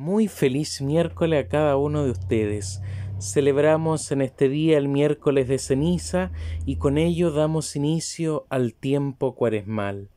[0.00, 2.80] Muy feliz miércoles a cada uno de ustedes.
[3.20, 6.32] Celebramos en este día el miércoles de ceniza
[6.64, 10.08] y con ello damos inicio al tiempo cuaresmal.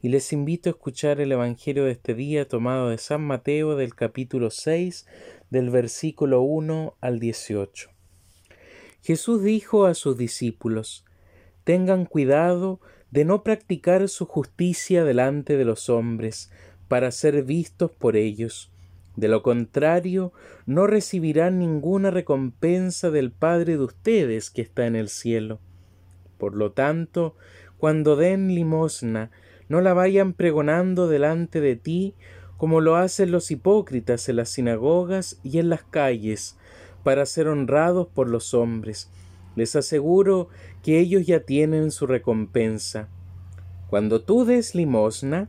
[0.00, 3.94] Y les invito a escuchar el Evangelio de este día tomado de San Mateo del
[3.94, 5.06] capítulo 6
[5.50, 7.90] del versículo 1 al 18.
[9.02, 11.04] Jesús dijo a sus discípulos,
[11.64, 12.80] Tengan cuidado
[13.10, 16.50] de no practicar su justicia delante de los hombres,
[16.88, 18.69] para ser vistos por ellos
[19.16, 20.32] de lo contrario,
[20.66, 25.58] no recibirán ninguna recompensa del Padre de ustedes que está en el cielo.
[26.38, 27.36] Por lo tanto,
[27.76, 29.30] cuando den limosna,
[29.68, 32.14] no la vayan pregonando delante de ti,
[32.56, 36.58] como lo hacen los hipócritas en las sinagogas y en las calles,
[37.02, 39.10] para ser honrados por los hombres.
[39.56, 40.48] Les aseguro
[40.82, 43.08] que ellos ya tienen su recompensa.
[43.88, 45.48] Cuando tú des limosna,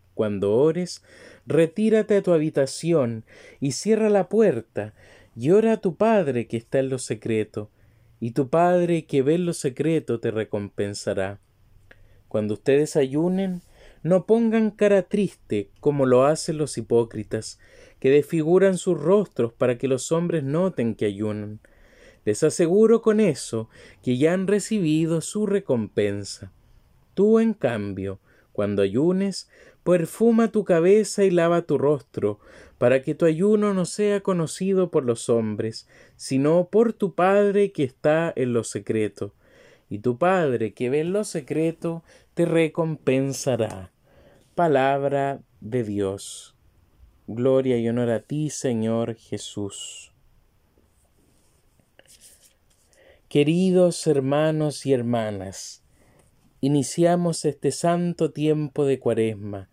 [0.21, 1.01] cuando ores,
[1.47, 3.25] retírate a tu habitación
[3.59, 4.93] y cierra la puerta,
[5.35, 7.71] y ora a tu Padre que está en lo secreto,
[8.19, 11.39] y tu Padre que ve en lo secreto te recompensará.
[12.27, 13.63] Cuando ustedes ayunen,
[14.03, 17.57] no pongan cara triste como lo hacen los hipócritas,
[17.99, 21.61] que desfiguran sus rostros para que los hombres noten que ayunan.
[22.25, 23.69] Les aseguro con eso
[24.03, 26.51] que ya han recibido su recompensa.
[27.15, 28.19] Tú, en cambio,
[28.51, 29.49] cuando ayunes,
[29.83, 32.39] perfuma tu cabeza y lava tu rostro,
[32.77, 37.83] para que tu ayuno no sea conocido por los hombres, sino por tu Padre que
[37.83, 39.33] está en lo secreto.
[39.89, 43.91] Y tu Padre que ve en lo secreto te recompensará.
[44.55, 46.55] Palabra de Dios.
[47.27, 50.11] Gloria y honor a ti, Señor Jesús.
[53.29, 55.80] Queridos hermanos y hermanas,
[56.61, 59.69] iniciamos este santo tiempo de cuaresma,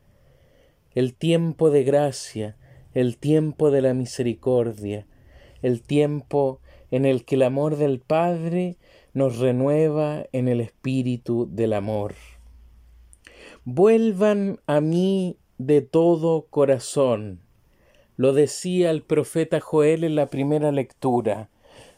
[0.94, 2.56] el tiempo de gracia,
[2.94, 5.06] el tiempo de la misericordia,
[5.60, 6.60] el tiempo
[6.90, 8.78] en el que el amor del Padre
[9.12, 12.14] nos renueva en el espíritu del amor.
[13.64, 17.40] Vuelvan a mí de todo corazón.
[18.16, 21.50] Lo decía el profeta Joel en la primera lectura.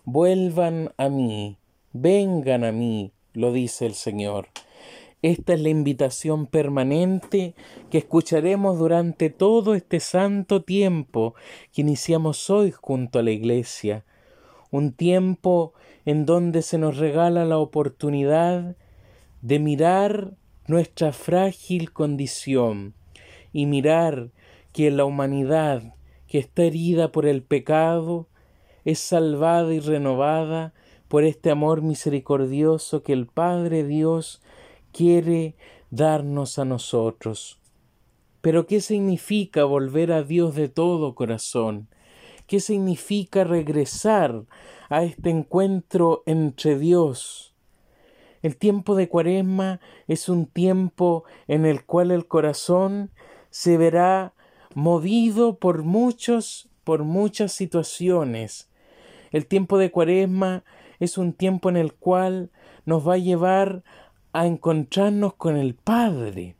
[0.04, 1.58] Vuelvan a mí,
[1.92, 4.48] vengan a mí, lo dice el Señor.
[5.22, 7.54] Esta es la invitación permanente
[7.90, 11.34] que escucharemos durante todo este santo tiempo
[11.72, 14.06] que iniciamos hoy junto a la Iglesia,
[14.70, 15.74] un tiempo
[16.06, 18.76] en donde se nos regala la oportunidad
[19.42, 20.32] de mirar
[20.66, 22.94] nuestra frágil condición
[23.52, 24.30] y mirar
[24.72, 25.94] que la humanidad
[26.28, 28.28] que está herida por el pecado
[28.86, 30.72] es salvada y renovada
[31.08, 34.40] por este amor misericordioso que el Padre Dios
[34.92, 35.56] quiere
[35.90, 37.58] darnos a nosotros.
[38.40, 41.88] Pero ¿qué significa volver a Dios de todo corazón?
[42.46, 44.44] ¿Qué significa regresar
[44.88, 47.54] a este encuentro entre Dios?
[48.42, 53.10] El tiempo de Cuaresma es un tiempo en el cual el corazón
[53.50, 54.34] se verá
[54.74, 58.68] movido por muchos por muchas situaciones.
[59.30, 60.64] El tiempo de Cuaresma
[60.98, 62.50] es un tiempo en el cual
[62.84, 63.84] nos va a llevar
[64.32, 66.56] a encontrarnos con el Padre,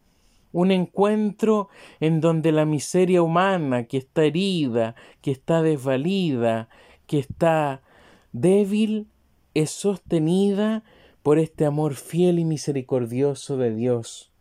[0.52, 1.68] un encuentro
[2.00, 6.68] en donde la miseria humana que está herida, que está desvalida,
[7.06, 7.82] que está
[8.32, 9.06] débil,
[9.54, 10.82] es sostenida
[11.22, 14.32] por este amor fiel y misericordioso de Dios.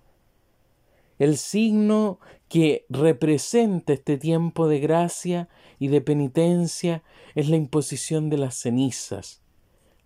[1.17, 7.03] El signo que representa este tiempo de gracia y de penitencia
[7.35, 9.41] es la imposición de las cenizas,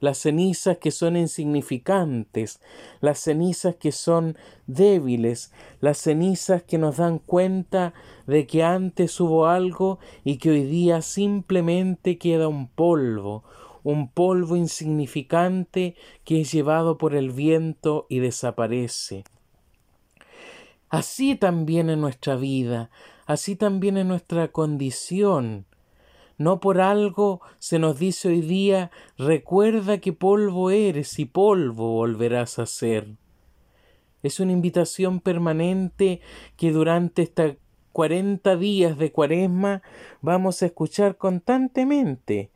[0.04, 2.60] las cenizas que son insignificantes,
[3.00, 7.94] las cenizas que son débiles, las cenizas que nos dan cuenta
[8.28, 13.46] de que antes hubo algo y que hoy día simplemente queda un polvo,
[13.84, 15.96] un polvo insignificante
[16.26, 19.24] que es llevado por el viento y desaparece.
[20.90, 22.90] Así también en nuestra vida,
[23.26, 25.66] así también en nuestra condición,
[26.38, 32.59] no por algo se nos dice hoy día recuerda que polvo eres y polvo volverás
[32.59, 33.15] a ser.
[34.24, 36.21] Es una invitación permanente
[36.56, 37.56] que durante esta
[37.91, 39.83] cuarenta días de cuaresma
[40.21, 42.50] vamos a escuchar constantemente.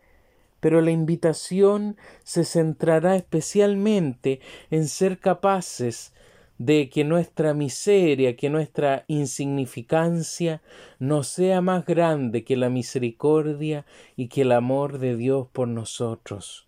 [0.59, 4.39] pero la invitación se centrará especialmente
[4.71, 6.13] en ser capaces
[6.57, 10.61] de que nuestra miseria, que nuestra insignificancia
[10.99, 16.67] no sea más grande que la misericordia y que el amor de Dios por nosotros.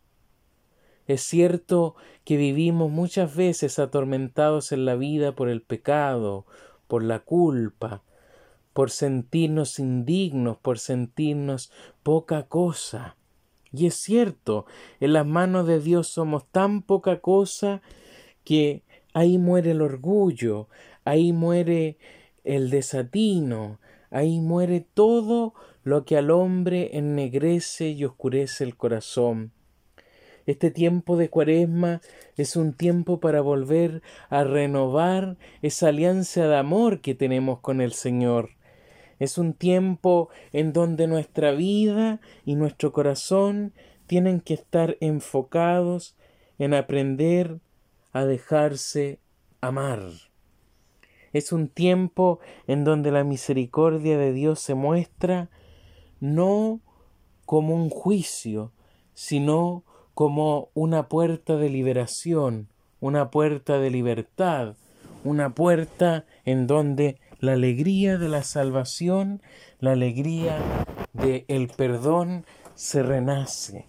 [1.08, 6.46] Es cierto que vivimos muchas veces atormentados en la vida por el pecado,
[6.88, 8.04] por la culpa,
[8.74, 11.72] por sentirnos indignos, por sentirnos
[12.04, 13.16] poca cosa.
[13.72, 14.68] Y es cierto,
[15.00, 17.82] en las manos de Dios somos tan poca cosa
[18.44, 18.84] que
[19.14, 20.68] ahí muere el orgullo,
[21.06, 21.98] ahí muere
[22.44, 23.80] el desatino,
[24.12, 25.54] ahí muere todo
[25.84, 29.52] lo que al hombre ennegrece y oscurece el corazón.
[30.46, 32.02] Este tiempo de cuaresma
[32.36, 37.94] es un tiempo para volver a renovar esa alianza de amor que tenemos con el
[37.94, 38.52] Señor.
[39.20, 43.74] Es un tiempo en donde nuestra vida y nuestro corazón
[44.08, 46.16] tienen que estar enfocados
[46.58, 47.60] en aprender
[48.12, 49.20] a dejarse
[49.62, 50.02] amar.
[51.34, 55.50] Es un tiempo en donde la misericordia de Dios se muestra
[56.20, 56.82] no
[57.46, 58.72] como un juicio,
[59.14, 59.84] sino
[60.14, 62.68] como una puerta de liberación,
[63.00, 64.76] una puerta de libertad,
[65.24, 69.42] una puerta en donde la alegría de la salvación,
[69.80, 70.58] la alegría
[71.14, 72.46] del el perdón
[72.76, 73.86] se renace.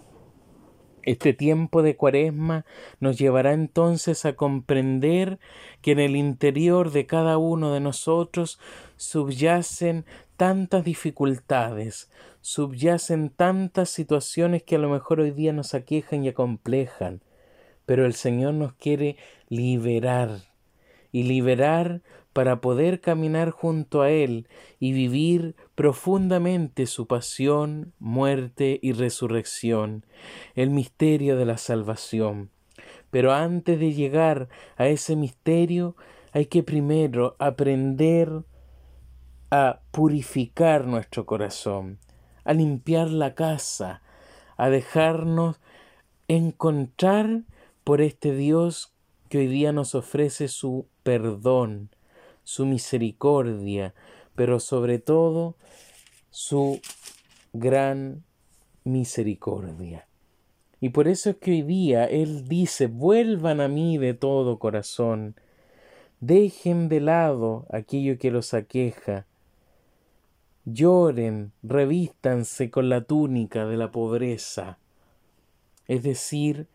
[1.02, 2.64] Este tiempo de cuaresma
[2.98, 5.38] nos llevará entonces a comprender
[5.80, 8.58] que en el interior de cada uno de nosotros
[8.96, 10.04] subyacen
[10.36, 12.10] tantas dificultades,
[12.40, 17.22] subyacen tantas situaciones que a lo mejor hoy día nos aquejan y acomplejan,
[17.86, 19.16] pero el Señor nos quiere
[19.48, 20.49] liberar
[21.12, 22.02] y liberar
[22.32, 24.48] para poder caminar junto a Él
[24.78, 30.06] y vivir profundamente su pasión, muerte y resurrección,
[30.54, 32.50] el misterio de la salvación.
[33.10, 35.96] Pero antes de llegar a ese misterio
[36.32, 38.44] hay que primero aprender
[39.50, 41.98] a purificar nuestro corazón,
[42.44, 44.02] a limpiar la casa,
[44.56, 45.60] a dejarnos
[46.28, 47.42] encontrar
[47.82, 48.89] por este Dios
[49.30, 51.88] que hoy día nos ofrece su perdón,
[52.42, 53.94] su misericordia,
[54.34, 55.54] pero sobre todo
[56.30, 56.80] su
[57.52, 58.24] gran
[58.82, 60.08] misericordia.
[60.80, 65.36] Y por eso es que hoy día Él dice, vuelvan a mí de todo corazón,
[66.18, 69.26] dejen de lado aquello que los aqueja,
[70.64, 74.78] lloren, revístanse con la túnica de la pobreza.
[75.86, 76.66] Es decir,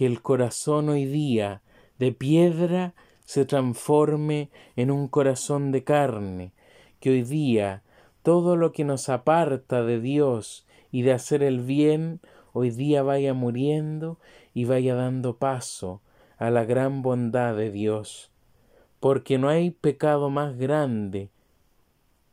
[0.00, 1.60] que el corazón hoy día
[1.98, 2.94] de piedra
[3.26, 6.54] se transforme en un corazón de carne,
[7.00, 7.82] que hoy día
[8.22, 12.20] todo lo que nos aparta de Dios y de hacer el bien,
[12.54, 14.18] hoy día vaya muriendo
[14.54, 16.00] y vaya dando paso
[16.38, 18.30] a la gran bondad de Dios,
[19.00, 21.28] porque no hay pecado más grande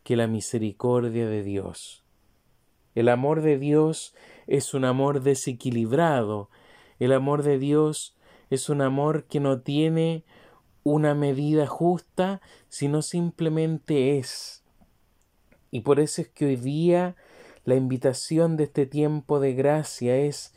[0.05, 2.05] que la misericordia de Dios.
[2.95, 4.15] El amor de Dios
[4.47, 6.49] es un amor desequilibrado,
[6.99, 8.15] el amor de Dios
[8.49, 10.23] es un amor que no tiene
[10.83, 14.63] una medida justa, sino simplemente es.
[15.69, 17.15] Y por eso es que hoy día
[17.65, 20.53] la invitación de este tiempo de gracia es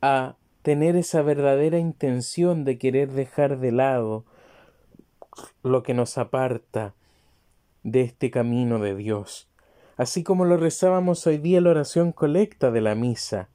[0.00, 4.24] a tener esa verdadera intención de querer dejar de lado
[5.62, 6.94] lo que nos aparta
[7.82, 9.48] de este camino de Dios.
[9.96, 13.48] Así como lo rezábamos hoy día la oración colecta de la misa,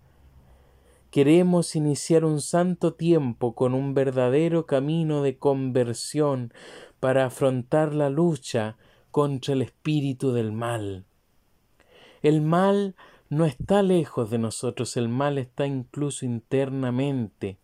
[1.14, 6.52] Queremos iniciar un santo tiempo con un verdadero camino de conversión
[7.00, 8.78] para afrontar la lucha
[9.12, 11.06] contra el espíritu del mal.
[12.24, 12.96] El mal
[13.30, 17.60] no está lejos de nosotros, el mal está incluso internamente.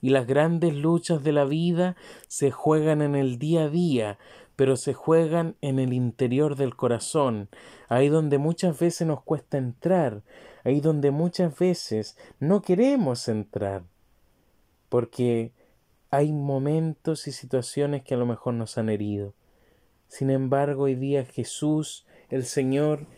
[0.00, 1.94] Y las grandes luchas de la vida
[2.26, 4.18] se juegan en el día a día,
[4.62, 7.48] pero se juegan en el interior del corazón,
[7.88, 10.22] ahí donde muchas veces nos cuesta entrar,
[10.62, 13.82] ahí donde muchas veces no queremos entrar,
[14.88, 15.50] porque
[16.12, 19.34] hay momentos y situaciones que a lo mejor nos han herido.
[20.06, 23.08] Sin embargo, hoy día Jesús, el Señor,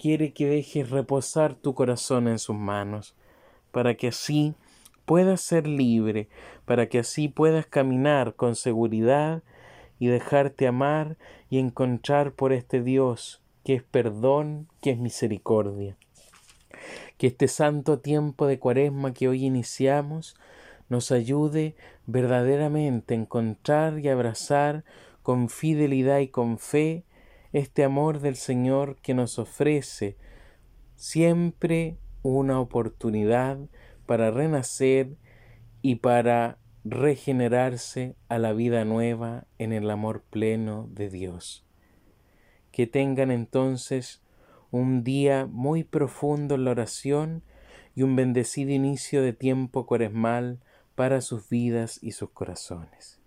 [0.00, 3.14] quiere que dejes reposar tu corazón en sus manos,
[3.70, 4.56] para que así
[5.04, 6.28] puedas ser libre,
[6.64, 9.44] para que así puedas caminar con seguridad
[9.98, 11.16] y dejarte amar
[11.50, 15.96] y encontrar por este Dios que es perdón, que es misericordia.
[17.18, 20.36] Que este santo tiempo de cuaresma que hoy iniciamos
[20.88, 21.74] nos ayude
[22.06, 24.84] verdaderamente a encontrar y abrazar
[25.22, 27.04] con fidelidad y con fe
[27.52, 30.16] este amor del Señor que nos ofrece
[30.96, 33.58] siempre una oportunidad
[34.06, 35.16] para renacer
[35.82, 36.58] y para
[36.90, 41.64] regenerarse a la vida nueva en el amor pleno de Dios.
[42.72, 44.22] Que tengan entonces
[44.70, 47.42] un día muy profundo en la oración
[47.94, 50.60] y un bendecido inicio de tiempo cuaresmal
[50.94, 53.17] para sus vidas y sus corazones.